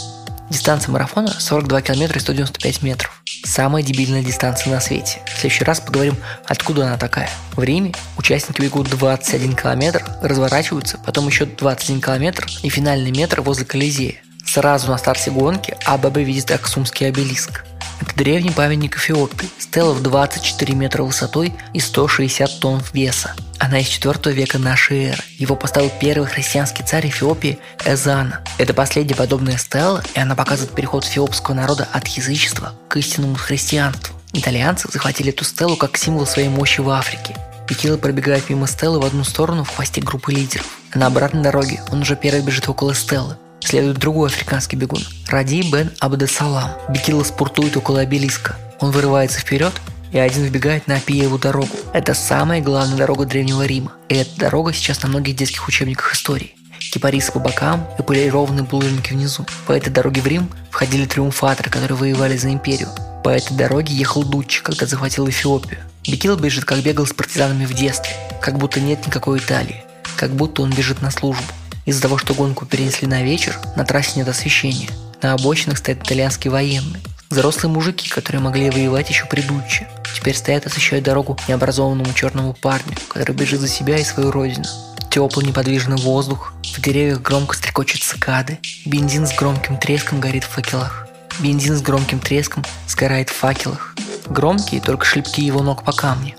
Дистанция 0.51 0.91
марафона 0.91 1.31
42 1.39 1.81
километра 1.81 2.17
и 2.17 2.22
195 2.22 2.84
метров. 2.84 3.24
Самая 3.46 3.84
дебильная 3.84 4.22
дистанция 4.22 4.74
на 4.74 4.81
свете. 4.81 5.22
В 5.25 5.39
следующий 5.39 5.63
раз 5.63 5.79
поговорим, 5.79 6.17
откуда 6.46 6.88
она 6.88 6.98
такая. 6.98 7.29
В 7.55 7.63
Риме 7.63 7.93
участники 8.17 8.60
бегут 8.62 8.89
21 8.89 9.55
километр, 9.55 10.03
разворачиваются, 10.22 10.98
потом 11.05 11.27
еще 11.27 11.46
21 11.46 12.01
километр 12.01 12.48
и 12.63 12.70
финальный 12.70 13.12
метр 13.12 13.39
возле 13.39 13.63
Колизея. 13.63 14.15
Сразу 14.46 14.91
на 14.91 14.98
старте 14.98 15.31
гонки 15.31 15.77
АББ 15.86 16.17
видит 16.17 16.51
Аксумский 16.51 17.08
обелиск. 17.08 17.63
Это 18.01 18.15
древний 18.15 18.50
памятник 18.50 18.98
Эфиопии, 18.98 19.50
стела 19.60 19.93
в 19.93 20.01
24 20.01 20.74
метра 20.74 21.03
высотой 21.03 21.53
и 21.74 21.79
160 21.79 22.60
тонн 22.60 22.81
веса. 22.93 23.36
Она 23.60 23.79
из 23.79 23.88
4 23.88 24.36
века 24.36 24.58
нашей 24.58 25.12
эры. 25.12 25.24
Его 25.38 25.55
поставил 25.55 25.91
первый 26.01 26.27
христианский 26.27 26.84
царь 26.84 27.08
Эфиопии 27.08 27.60
Эзана. 27.86 28.41
Это 28.58 28.74
последняя 28.74 29.15
подобная 29.15 29.58
стела, 29.58 30.03
и 30.15 30.20
она 30.20 30.36
показывает 30.36 30.74
переход 30.74 31.05
эфиопского 31.05 31.53
народа 31.53 31.88
от 31.91 32.08
язычества 32.08 32.74
к 32.89 32.98
истинному 32.98 33.36
христианству. 33.36 34.15
Итальянцы 34.34 34.89
захватили 34.91 35.31
эту 35.31 35.46
стелу 35.46 35.77
как 35.77 35.96
символ 35.96 36.25
своей 36.25 36.50
мощи 36.50 36.81
в 36.81 36.89
Африке. 36.89 37.36
Пекила 37.67 37.98
пробегает 37.98 38.50
мимо 38.50 38.65
стелы 38.65 39.00
в 39.00 39.05
одну 39.05 39.24
сторону 39.24 39.63
в 39.63 39.70
хвосте 39.70 40.01
группы 40.01 40.31
лидеров. 40.31 40.65
На 40.96 41.05
обратной 41.05 41.43
дороге 41.43 41.81
он 41.91 42.01
уже 42.01 42.15
первый 42.15 42.41
бежит 42.41 42.67
около 42.67 42.96
стелы. 42.96 43.38
Следует 43.62 43.98
другой 43.98 44.30
африканский 44.30 44.75
бегун– 44.75 45.01
Ради 45.32 45.62
бен 45.72 45.89
Абдесалам. 46.00 46.72
Бекила 46.89 47.24
спортует 47.24 47.77
около 47.77 48.01
обелиска. 48.01 48.58
Он 48.82 48.91
вырывается 48.91 49.39
вперед 49.39 49.72
и 50.12 50.20
один 50.20 50.44
вбегает 50.44 50.88
на 50.88 50.98
Апиеву 50.98 51.38
дорогу. 51.39 51.70
Это 51.94 52.13
самая 52.13 52.60
главная 52.60 52.98
дорога 52.98 53.25
Древнего 53.25 53.65
Рима. 53.65 53.94
И 54.10 54.15
эта 54.15 54.38
дорога 54.38 54.74
сейчас 54.74 55.01
на 55.03 55.08
многих 55.08 55.38
детских 55.38 55.65
учебниках 55.70 56.13
истории. 56.13 56.56
Кипарисы 56.91 57.32
по 57.32 57.39
бокам 57.39 57.88
и 57.98 58.01
полированные 58.01 58.63
булыжники 58.63 59.13
внизу. 59.13 59.46
По 59.68 59.72
этой 59.72 59.89
дороге 59.89 60.20
в 60.20 60.27
Рим 60.27 60.50
входили 60.70 61.06
триумфаторы, 61.06 61.70
которые 61.70 61.98
воевали 61.98 62.36
за 62.36 62.51
империю. 62.51 62.89
По 63.24 63.30
этой 63.30 63.56
дороге 63.56 63.94
ехал 63.94 64.24
Дуччи, 64.24 64.62
когда 64.63 64.86
захватил 64.86 65.30
Эфиопию. 65.30 65.80
Бекил 66.06 66.36
бежит, 66.36 66.65
как 66.65 66.80
бегал 66.80 67.06
с 67.06 67.13
партизанами 67.13 67.65
в 67.65 67.74
детстве. 67.74 68.12
Как 68.41 68.58
будто 68.58 68.82
нет 68.82 69.08
никакой 69.08 69.39
Италии. 69.39 69.86
Как 70.18 70.32
будто 70.32 70.63
он 70.63 70.72
бежит 70.72 71.01
на 71.01 71.10
службу. 71.10 71.44
Из-за 71.85 72.01
того, 72.01 72.17
что 72.17 72.33
гонку 72.33 72.65
перенесли 72.65 73.07
на 73.07 73.23
вечер, 73.23 73.57
на 73.75 73.85
трассе 73.85 74.13
нет 74.15 74.27
освещения. 74.27 74.89
На 75.21 75.33
обочинах 75.33 75.77
стоят 75.77 76.03
итальянские 76.03 76.51
военные. 76.51 77.01
Взрослые 77.29 77.71
мужики, 77.71 78.09
которые 78.09 78.41
могли 78.41 78.69
воевать 78.69 79.09
еще 79.09 79.25
при 79.25 79.41
Дуччи. 79.41 79.88
Теперь 80.15 80.35
стоят 80.35 80.65
и 80.65 80.67
освещают 80.67 81.05
дорогу 81.05 81.38
необразованному 81.47 82.13
черному 82.13 82.53
парню, 82.53 82.95
который 83.07 83.33
бежит 83.33 83.61
за 83.61 83.67
себя 83.67 83.97
и 83.97 84.03
свою 84.03 84.31
родину. 84.31 84.65
Теплый 85.09 85.45
неподвижный 85.45 85.97
воздух, 85.97 86.53
в 86.75 86.81
деревьях 86.81 87.21
громко 87.21 87.55
стрекочут 87.55 88.03
цикады, 88.03 88.59
бензин 88.85 89.25
с 89.25 89.33
громким 89.33 89.77
треском 89.77 90.19
горит 90.19 90.43
в 90.43 90.50
факелах. 90.50 91.07
Бензин 91.39 91.75
с 91.75 91.81
громким 91.81 92.19
треском 92.19 92.63
сгорает 92.88 93.29
в 93.29 93.33
факелах. 93.33 93.95
Громкие 94.27 94.81
только 94.81 95.05
шлепки 95.05 95.41
его 95.41 95.61
ног 95.63 95.83
по 95.83 95.91
камню. 95.91 96.35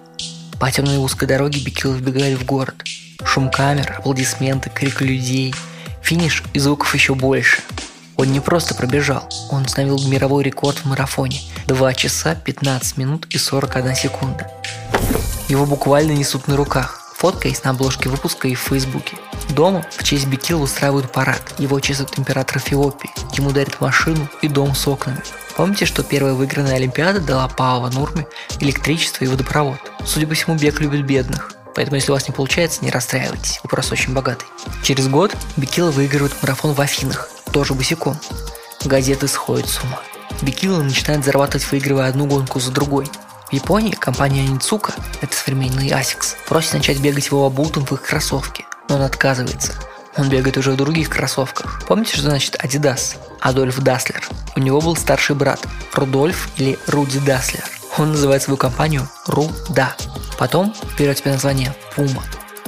По 0.61 0.71
темной 0.71 0.99
узкой 0.99 1.27
дороге 1.27 1.61
Бекил 1.61 1.93
вбегает 1.93 2.39
в 2.39 2.45
город. 2.45 2.83
Шум 3.25 3.51
камер, 3.51 3.97
аплодисменты, 3.99 4.71
крик 4.71 5.01
людей. 5.01 5.55
Финиш 6.03 6.43
и 6.53 6.59
звуков 6.59 6.95
еще 6.95 7.15
больше. 7.15 7.63
Он 8.17 8.31
не 8.33 8.41
просто 8.41 8.75
пробежал, 8.75 9.29
он 9.51 9.65
установил 9.65 9.99
мировой 10.09 10.45
рекорд 10.45 10.79
в 10.79 10.85
марафоне– 10.85 11.41
2 11.67 11.95
часа 11.95 12.35
15 12.35 12.97
минут 12.99 13.27
и 13.31 13.39
41 13.39 13.95
секунда. 13.95 14.51
Его 15.49 15.67
буквально 15.67 16.13
несут 16.13 16.49
на 16.49 16.57
руках. 16.57 16.99
Фотка 17.17 17.49
есть 17.49 17.65
на 17.65 17.71
обложке 17.71 18.09
выпуска 18.09 18.49
и 18.49 18.55
в 18.55 18.61
Фейсбуке. 18.61 19.17
Дома 19.51 19.85
в 19.97 20.03
честь 20.03 20.27
Бекила 20.27 20.63
устраивают 20.63 21.13
парад. 21.13 21.55
Его 21.59 21.79
чествует 21.79 22.19
император 22.19 22.59
Эфиопии. 22.59 23.11
Ему 23.35 23.53
дарят 23.53 23.81
машину 23.81 24.29
и 24.41 24.49
дом 24.49 24.75
с 24.75 24.89
окнами. 24.89 25.21
Помните, 25.57 25.85
что 25.85 26.03
первая 26.03 26.35
выигранная 26.35 26.77
Олимпиада 26.77 27.21
дала 27.21 27.49
Паова 27.49 27.91
Нурме 27.91 28.27
электричество 28.61 29.25
и 29.25 29.29
водопровод? 29.29 29.79
Судя 30.05 30.27
по 30.27 30.35
всему, 30.35 30.57
Бек 30.57 30.81
любит 30.81 31.05
бедных. 31.07 31.53
Поэтому, 31.75 31.97
если 31.97 32.11
у 32.11 32.15
вас 32.15 32.29
не 32.29 32.35
получается, 32.35 32.85
не 32.85 32.91
расстраивайтесь, 32.91 33.61
вы 33.63 33.79
очень 33.91 34.13
богатый. 34.13 34.47
Через 34.83 35.09
год 35.09 35.35
Бекила 35.57 35.91
выигрывает 35.91 36.35
марафон 36.43 36.75
в 36.75 36.81
Афинах, 36.81 37.29
тоже 37.53 37.75
босиком. 37.75 38.19
Газеты 38.85 39.29
сходят 39.29 39.69
с 39.69 39.83
ума. 39.83 40.01
Бекила 40.43 40.83
начинает 40.83 41.25
зарабатывать, 41.25 41.71
выигрывая 41.71 42.09
одну 42.09 42.27
гонку 42.27 42.61
за 42.61 42.73
другой. 42.73 43.07
В 43.49 43.53
Японии 43.53 43.93
компания 43.93 44.47
Оницука, 44.47 44.95
это 45.21 45.35
современный 45.35 45.89
Asics, 45.89 46.37
просит 46.49 46.75
начать 46.75 47.01
бегать 47.01 47.27
его 47.27 47.47
обутым 47.47 47.85
в 47.85 47.93
их 47.93 48.03
кроссовке, 48.03 48.65
но 48.89 48.97
он 48.97 49.03
отказывается. 49.03 49.75
Он 50.17 50.29
бегает 50.29 50.57
уже 50.59 50.73
в 50.73 50.77
других 50.77 51.09
кроссовках. 51.09 51.83
Помните, 51.87 52.15
что 52.15 52.23
значит 52.23 52.57
Adidas? 52.57 53.17
Адольф 53.41 53.79
Дасслер. 53.81 54.29
У 54.57 54.61
него 54.61 54.81
был 54.81 54.95
старший 54.97 55.35
брат 55.35 55.61
Рудольф 55.95 56.49
или 56.57 56.79
Руди 56.87 57.19
Дасслер. 57.19 57.65
Он 57.99 58.13
называет 58.13 58.43
свою 58.43 58.57
компанию 58.57 59.09
Руда. 59.27 59.97
Потом 60.43 60.75
берет 60.99 61.19
себе 61.19 61.31
название 61.31 61.73
Puma. 61.95 62.21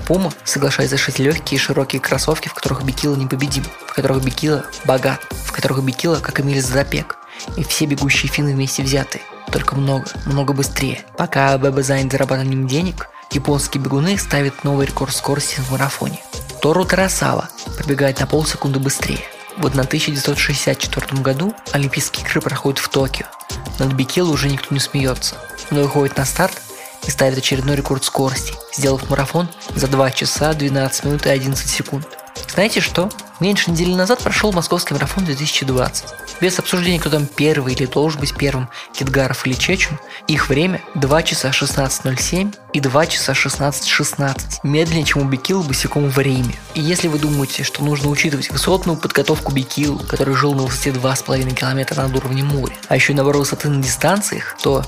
Puma 0.07 0.33
соглашается 0.45 0.97
шить 0.97 1.19
легкие 1.19 1.59
и 1.59 1.61
широкие 1.61 2.00
кроссовки, 2.00 2.47
в 2.47 2.54
которых 2.54 2.85
Бикила 2.85 3.17
непобедим, 3.16 3.64
в 3.88 3.93
которых 3.93 4.23
Бикила 4.23 4.64
богат, 4.85 5.21
в 5.33 5.50
которых 5.50 5.83
Бикила 5.83 6.21
как 6.21 6.38
Эмиль 6.38 6.62
Затопек, 6.62 7.17
и 7.57 7.64
все 7.64 7.87
бегущие 7.87 8.31
финны 8.31 8.52
вместе 8.52 8.85
взятые. 8.85 9.23
Только 9.50 9.75
много, 9.75 10.07
много 10.25 10.52
быстрее. 10.52 11.04
Пока 11.19 11.54
АББ 11.54 11.81
занят 11.81 12.12
зарабатыванием 12.12 12.69
денег, 12.69 13.09
японские 13.33 13.83
бегуны 13.83 14.19
ставят 14.19 14.62
новый 14.62 14.87
рекорд 14.87 15.12
скорости 15.12 15.59
в 15.59 15.73
марафоне. 15.73 16.23
Тору 16.62 16.85
Тарасава 16.85 17.49
пробегает 17.76 18.21
на 18.21 18.28
полсекунды 18.28 18.78
быстрее. 18.78 19.25
В 19.57 19.66
1964 19.66 21.21
году 21.21 21.52
Олимпийские 21.73 22.25
игры 22.25 22.40
проходят 22.40 22.78
в 22.78 22.88
Токио. 22.88 23.26
Над 23.81 23.95
Бекило 23.95 24.31
уже 24.31 24.49
никто 24.49 24.73
не 24.73 24.81
смеется. 24.81 25.35
Он 25.73 25.78
выходит 25.83 26.16
на 26.16 26.25
старт 26.25 26.61
и 27.07 27.11
ставит 27.11 27.39
очередной 27.39 27.77
рекорд 27.77 28.05
скорости, 28.05 28.55
сделав 28.73 29.09
марафон 29.11 29.49
за 29.75 29.87
2 29.89 30.11
часа 30.13 30.53
12 30.53 31.05
минут 31.05 31.27
и 31.27 31.31
11 31.31 31.69
секунд. 31.69 32.07
Знаете 32.49 32.81
что? 32.81 33.11
Меньше 33.41 33.71
недели 33.71 33.95
назад 33.95 34.21
прошел 34.21 34.53
московский 34.53 34.95
марафон 34.95 35.25
2020. 35.25 36.05
Без 36.41 36.59
обсуждения, 36.59 37.01
кто 37.01 37.11
там 37.11 37.27
первый 37.27 37.75
или 37.75 37.87
должен 37.87 38.21
быть 38.21 38.35
первым, 38.37 38.69
Китгаров 38.93 39.47
или 39.47 39.55
Чечун, 39.55 39.99
их 40.29 40.49
время 40.49 40.81
2 40.95 41.23
часа 41.25 41.51
16.07 41.51 42.55
и 42.73 42.81
2 42.81 43.07
часа 43.07 43.33
16.16, 43.33 44.61
медленнее, 44.63 45.05
чем 45.05 45.23
у 45.23 45.25
Бекила 45.25 45.63
босиком 45.63 46.09
в 46.09 46.19
Риме. 46.19 46.55
И 46.75 46.81
если 46.81 47.09
вы 47.09 47.19
думаете, 47.19 47.65
что 47.65 47.83
нужно 47.83 48.09
учитывать 48.09 48.51
высотную 48.51 48.99
подготовку 48.99 49.53
Бекил, 49.53 49.99
который 49.99 50.35
жил 50.35 50.55
на 50.55 50.63
высоте 50.63 50.91
2,5 50.91 51.55
километра 51.55 52.03
над 52.03 52.17
уровнем 52.17 52.47
моря, 52.47 52.75
а 52.89 52.95
еще 52.95 53.13
и 53.13 53.17
набор 53.17 53.37
высоты 53.37 53.69
на 53.69 53.83
дистанциях, 53.83 54.57
то 54.63 54.85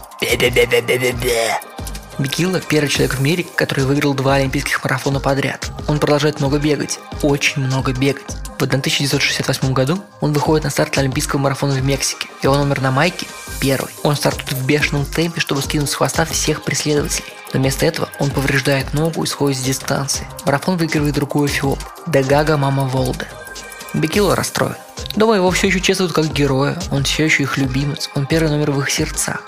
Бекила– 2.19 2.61
первый 2.69 2.89
человек 2.89 3.15
в 3.17 3.21
мире, 3.21 3.45
который 3.57 3.85
выиграл 3.85 4.15
два 4.15 4.37
олимпийских 4.37 4.83
марафона 4.83 5.21
подряд. 5.21 5.71
Он 5.87 5.99
продолжает 5.99 6.41
много 6.41 6.59
бегать, 6.59 6.99
очень 7.23 7.63
много 7.63 7.93
бегать. 7.93 8.25
В 8.47 8.57
1968 8.57 9.75
году 9.75 10.03
он 10.23 10.33
выходит 10.33 10.65
на 10.65 10.71
старт 10.71 10.97
олимпийского 10.97 11.41
марафона 11.41 11.75
в 11.75 11.85
Мексике. 11.85 12.29
Его 12.43 12.57
номер 12.57 12.81
на 12.81 12.91
майке– 12.91 13.27
первый. 13.61 13.93
Он 14.03 14.17
стартует 14.17 14.53
в 14.53 14.65
бешеном 14.65 15.05
темпе, 15.05 15.41
чтобы 15.41 15.61
скинуть 15.61 15.91
с 15.91 15.95
хвоста 15.95 16.25
всех 16.25 16.63
преследователей. 16.63 17.35
Но 17.53 17.61
вместо 17.61 17.85
этого 17.85 18.09
он 18.19 18.31
повреждает 18.31 18.95
ногу 18.95 19.23
и 19.23 19.27
сходит 19.27 19.59
с 19.59 19.63
дистанции. 19.63 20.27
Марафон 20.47 20.79
выигрывает 20.79 21.15
другой 21.15 21.49
эфиоп– 21.49 21.79
Дегага 22.07 22.57
Мама 22.57 22.85
Волде. 22.85 23.29
Бекило 23.93 24.35
расстроен. 24.35 24.77
Дома 25.17 25.37
его 25.37 25.51
все 25.51 25.67
еще 25.67 25.81
чествуют 25.81 26.15
как 26.15 26.33
героя, 26.33 26.79
он 26.91 27.05
все 27.05 27.27
еще 27.27 27.43
их 27.43 27.59
любимец, 27.59 28.09
он 28.15 28.27
первый 28.27 28.51
номер 28.51 28.71
в 28.71 28.81
их 28.81 28.91
сердцах. 28.91 29.43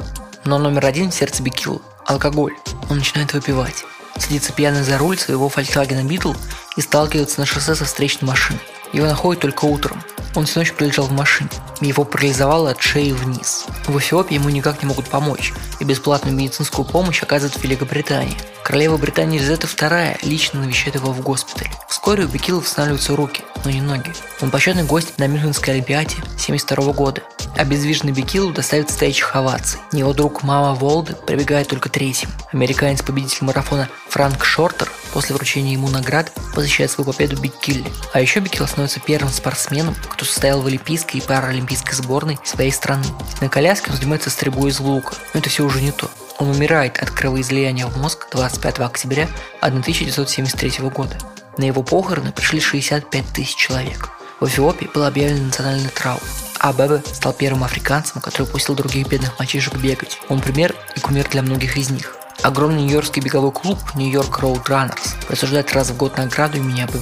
Но 0.45 0.59
номер 0.59 0.85
один 0.87 1.11
в 1.11 1.15
сердце 1.15 1.43
Бекилу 1.43 1.83
алкоголь. 2.09 2.57
Он 2.91 2.99
начинает 2.99 3.33
выпивать. 3.35 3.85
Садится 4.17 4.53
пьяный 4.53 4.83
за 4.83 4.99
руль 4.99 5.19
своего 5.19 5.49
Volkswagen 5.49 6.03
Beetle 6.09 6.37
и 6.77 6.81
сталкивается 6.81 7.39
на 7.39 7.47
шоссе 7.47 7.75
со 7.75 7.85
встречной 7.85 8.27
машиной. 8.27 8.61
Его 8.93 9.07
находят 9.07 9.43
только 9.43 9.65
утром. 9.65 10.03
Он 10.35 10.47
всю 10.47 10.61
ночь 10.61 10.73
пролежал 10.73 11.07
в 11.07 11.13
машине. 11.13 11.51
Его 11.81 12.05
парализовало 12.05 12.71
от 12.71 12.81
шеи 12.81 13.13
вниз. 13.13 13.67
В 13.87 13.99
Эфиопии 13.99 14.35
ему 14.35 14.51
никак 14.51 14.83
не 14.83 14.89
могут 14.89 15.09
помочь, 15.09 15.53
и 15.81 15.85
бесплатную 15.85 16.37
медицинскую 16.37 16.85
помощь 16.87 17.23
оказывает 17.23 17.57
в 17.57 17.63
Великобритании. 17.63 18.37
Королева 18.63 18.99
Британии 18.99 19.39
Елизавета 19.39 19.67
II 19.67 20.19
лично 20.23 20.61
навещает 20.61 20.97
его 20.97 21.13
в 21.13 21.23
госпитале. 21.23 21.71
Вскоре 21.89 22.25
у 22.25 22.29
Бекила 22.29 22.61
восстанавливаются 22.61 23.17
руки, 23.17 23.43
но 23.65 23.71
не 23.71 23.81
ноги. 23.81 24.13
Он 24.41 24.51
почетный 24.51 24.85
гость 24.85 25.19
на 25.19 25.27
Мюнхенской 25.27 25.75
Олимпиаде 25.75 26.17
1972 26.17 26.93
года. 26.93 27.23
Обездвиженный 27.57 28.13
Бикилу 28.13 28.53
доставит 28.53 28.91
стоячих 28.91 29.35
оваций. 29.35 29.81
Его 29.91 30.13
друг 30.13 30.45
Мама 30.45 30.75
Волды 30.75 31.15
прибегает 31.15 31.69
только 31.69 31.89
третьим. 31.89 32.31
Американец-победитель 32.53 33.45
марафона 33.45 33.89
Франк 34.09 34.45
Шортер 34.45 34.89
после 35.19 35.35
вручения 35.35 35.73
ему 35.73 35.89
наград 35.89 36.31
посвящает 36.55 36.93
свою 36.93 37.11
победу 37.11 37.37
Бикилле. 37.41 37.91
А 38.13 38.21
еще 38.21 38.39
Бикилл 38.39 38.69
становится 38.69 39.01
первым 39.01 39.33
спортсменом, 39.33 39.97
кто 40.09 40.25
состоял 40.25 40.63
в 40.63 40.67
олимпийской 40.67 41.17
и 41.17 41.21
паралимпийской 41.21 41.93
сборной 41.97 42.39
своей 42.45 42.71
страны. 42.71 43.05
На 43.41 43.49
коляске 43.49 43.91
он 43.91 43.97
занимается 43.97 44.31
стрельбой 44.31 44.71
из 44.71 44.79
лука, 44.79 45.17
но 45.35 45.41
это 45.41 45.51
все 45.51 45.65
уже 45.65 45.83
не 45.83 45.91
то. 45.91 46.09
Он 46.39 46.51
умирает 46.51 47.03
от 47.03 47.11
кровоизлияния 47.11 47.89
в 47.89 47.99
мозг 47.99 48.29
25 48.31 48.79
октября 48.79 49.29
1973 49.61 50.89
года. 50.89 51.19
На 51.57 51.65
его 51.65 51.83
похороны 51.83 52.31
пришли 52.31 52.61
65 52.61 53.27
тысяч 53.35 53.57
человек. 53.57 54.11
В 54.39 54.47
Эфиопии 54.47 54.89
был 54.95 55.03
объявлен 55.03 55.47
национальный 55.47 55.89
траур, 55.89 56.23
а 56.61 56.73
Бебе 56.73 57.03
стал 57.13 57.33
первым 57.33 57.65
африканцем, 57.65 58.21
который 58.21 58.47
пустил 58.47 58.77
других 58.77 59.09
бедных 59.09 59.37
мальчишек 59.41 59.75
бегать. 59.79 60.21
Он 60.29 60.39
пример 60.39 60.77
и 60.95 61.01
кумир 61.01 61.29
для 61.29 61.43
многих 61.43 61.77
из 61.77 61.91
них. 61.91 62.15
Огромный 62.49 62.81
нью-йоркский 62.81 63.21
беговой 63.21 63.53
клуб 63.53 63.77
Нью-Йорк 63.95 64.39
Роуд 64.39 64.71
Runners 64.71 65.23
присуждает 65.29 65.71
раз 65.75 65.91
в 65.91 65.99
год 65.99 66.17
награду 66.17 66.57
имени 66.57 66.81
Абеба. 66.81 67.01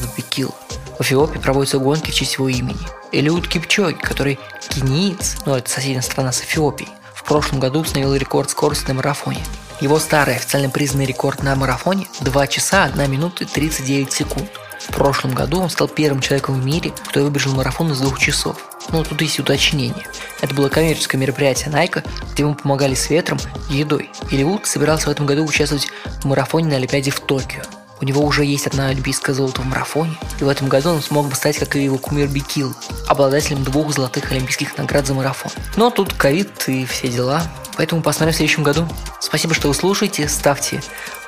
В 0.99 1.01
Эфиопии 1.03 1.39
проводятся 1.39 1.79
гонки 1.79 2.11
в 2.11 2.15
честь 2.15 2.35
его 2.35 2.49
имени. 2.49 2.81
Элиуд 3.13 3.47
Кипчоги, 3.47 3.95
который 3.95 4.41
кениец, 4.69 5.37
ну 5.47 5.55
это 5.55 5.71
соседняя 5.71 6.03
страна 6.03 6.33
с 6.33 6.41
Эфиопией, 6.41 6.91
в 7.15 7.23
прошлом 7.23 7.61
году 7.61 7.79
установил 7.79 8.17
рекорд 8.17 8.51
скорости 8.51 8.89
на 8.89 8.95
марафоне. 8.95 9.45
Его 9.81 10.01
старый 10.01 10.35
официально 10.35 10.69
признанный 10.69 11.07
рекорд 11.07 11.45
на 11.45 11.55
марафоне– 11.55 12.09
2 12.23 12.47
часа 12.49 12.83
1 12.83 13.09
минута 13.09 13.47
39 13.47 14.13
секунд. 14.13 14.51
В 14.81 14.93
прошлом 14.93 15.35
году 15.35 15.61
он 15.61 15.71
стал 15.71 15.89
первым 15.89 16.21
человеком 16.21 16.61
в 16.61 16.65
мире, 16.65 16.93
кто 17.09 17.23
выбежал 17.23 17.55
марафон 17.55 17.93
из 17.93 18.01
двух 18.01 18.19
часов. 18.19 18.57
Но 18.91 19.03
тут 19.03 19.21
есть 19.21 19.39
уточнение. 19.41 20.07
Это 20.41 20.55
было 20.55 20.69
коммерческое 20.69 21.21
мероприятие 21.21 21.71
Nike, 21.71 22.07
где 22.33 22.43
ему 22.43 22.55
помогали 22.55 22.95
с 22.95 23.11
ветром 23.11 23.39
и 23.71 23.77
едой. 23.77 24.11
И 24.31 24.37
Ливуд 24.37 24.67
собирался 24.67 25.09
в 25.09 25.11
этом 25.11 25.27
году 25.27 25.45
участвовать 25.45 25.89
в 26.21 26.25
марафоне 26.25 26.69
на 26.69 26.77
Олимпиаде 26.77 27.11
в 27.11 27.21
Токио. 27.21 27.63
У 28.01 28.05
него 28.05 28.23
уже 28.23 28.45
есть 28.45 28.67
одна 28.67 28.89
олимпийское 28.89 29.35
золото 29.35 29.63
в 29.63 29.67
марафоне, 29.67 30.17
и 30.39 30.45
в 30.45 30.49
этом 30.49 30.69
году 30.69 30.91
он 30.91 31.03
смог 31.03 31.29
бы 31.29 31.35
стать, 31.35 31.59
как 31.59 31.77
и 31.77 31.83
его 31.83 31.97
кумир 31.97 32.29
Бикил, 32.29 32.75
обладателем 33.07 33.65
двух 33.65 33.95
золотых 33.95 34.31
олимпийских 34.31 34.77
наград 34.77 35.07
за 35.07 35.15
марафон. 35.15 35.51
Но 35.77 35.89
тут 35.89 36.13
ковид 36.13 36.69
и 36.69 36.85
все 36.85 37.09
дела, 37.09 37.43
поэтому 37.77 38.03
посмотрим 38.03 38.35
в 38.35 38.37
следующем 38.37 38.65
году. 38.65 38.87
Спасибо, 39.19 39.55
что 39.55 39.69
вы 39.69 39.75
слушаете, 39.75 40.29
ставьте 40.29 40.83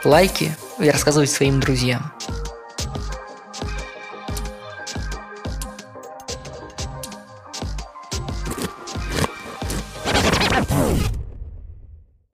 лайки 0.04 0.56
и 0.78 0.90
рассказывайте 0.90 1.32
своим 1.32 1.58
друзьям. 1.58 2.12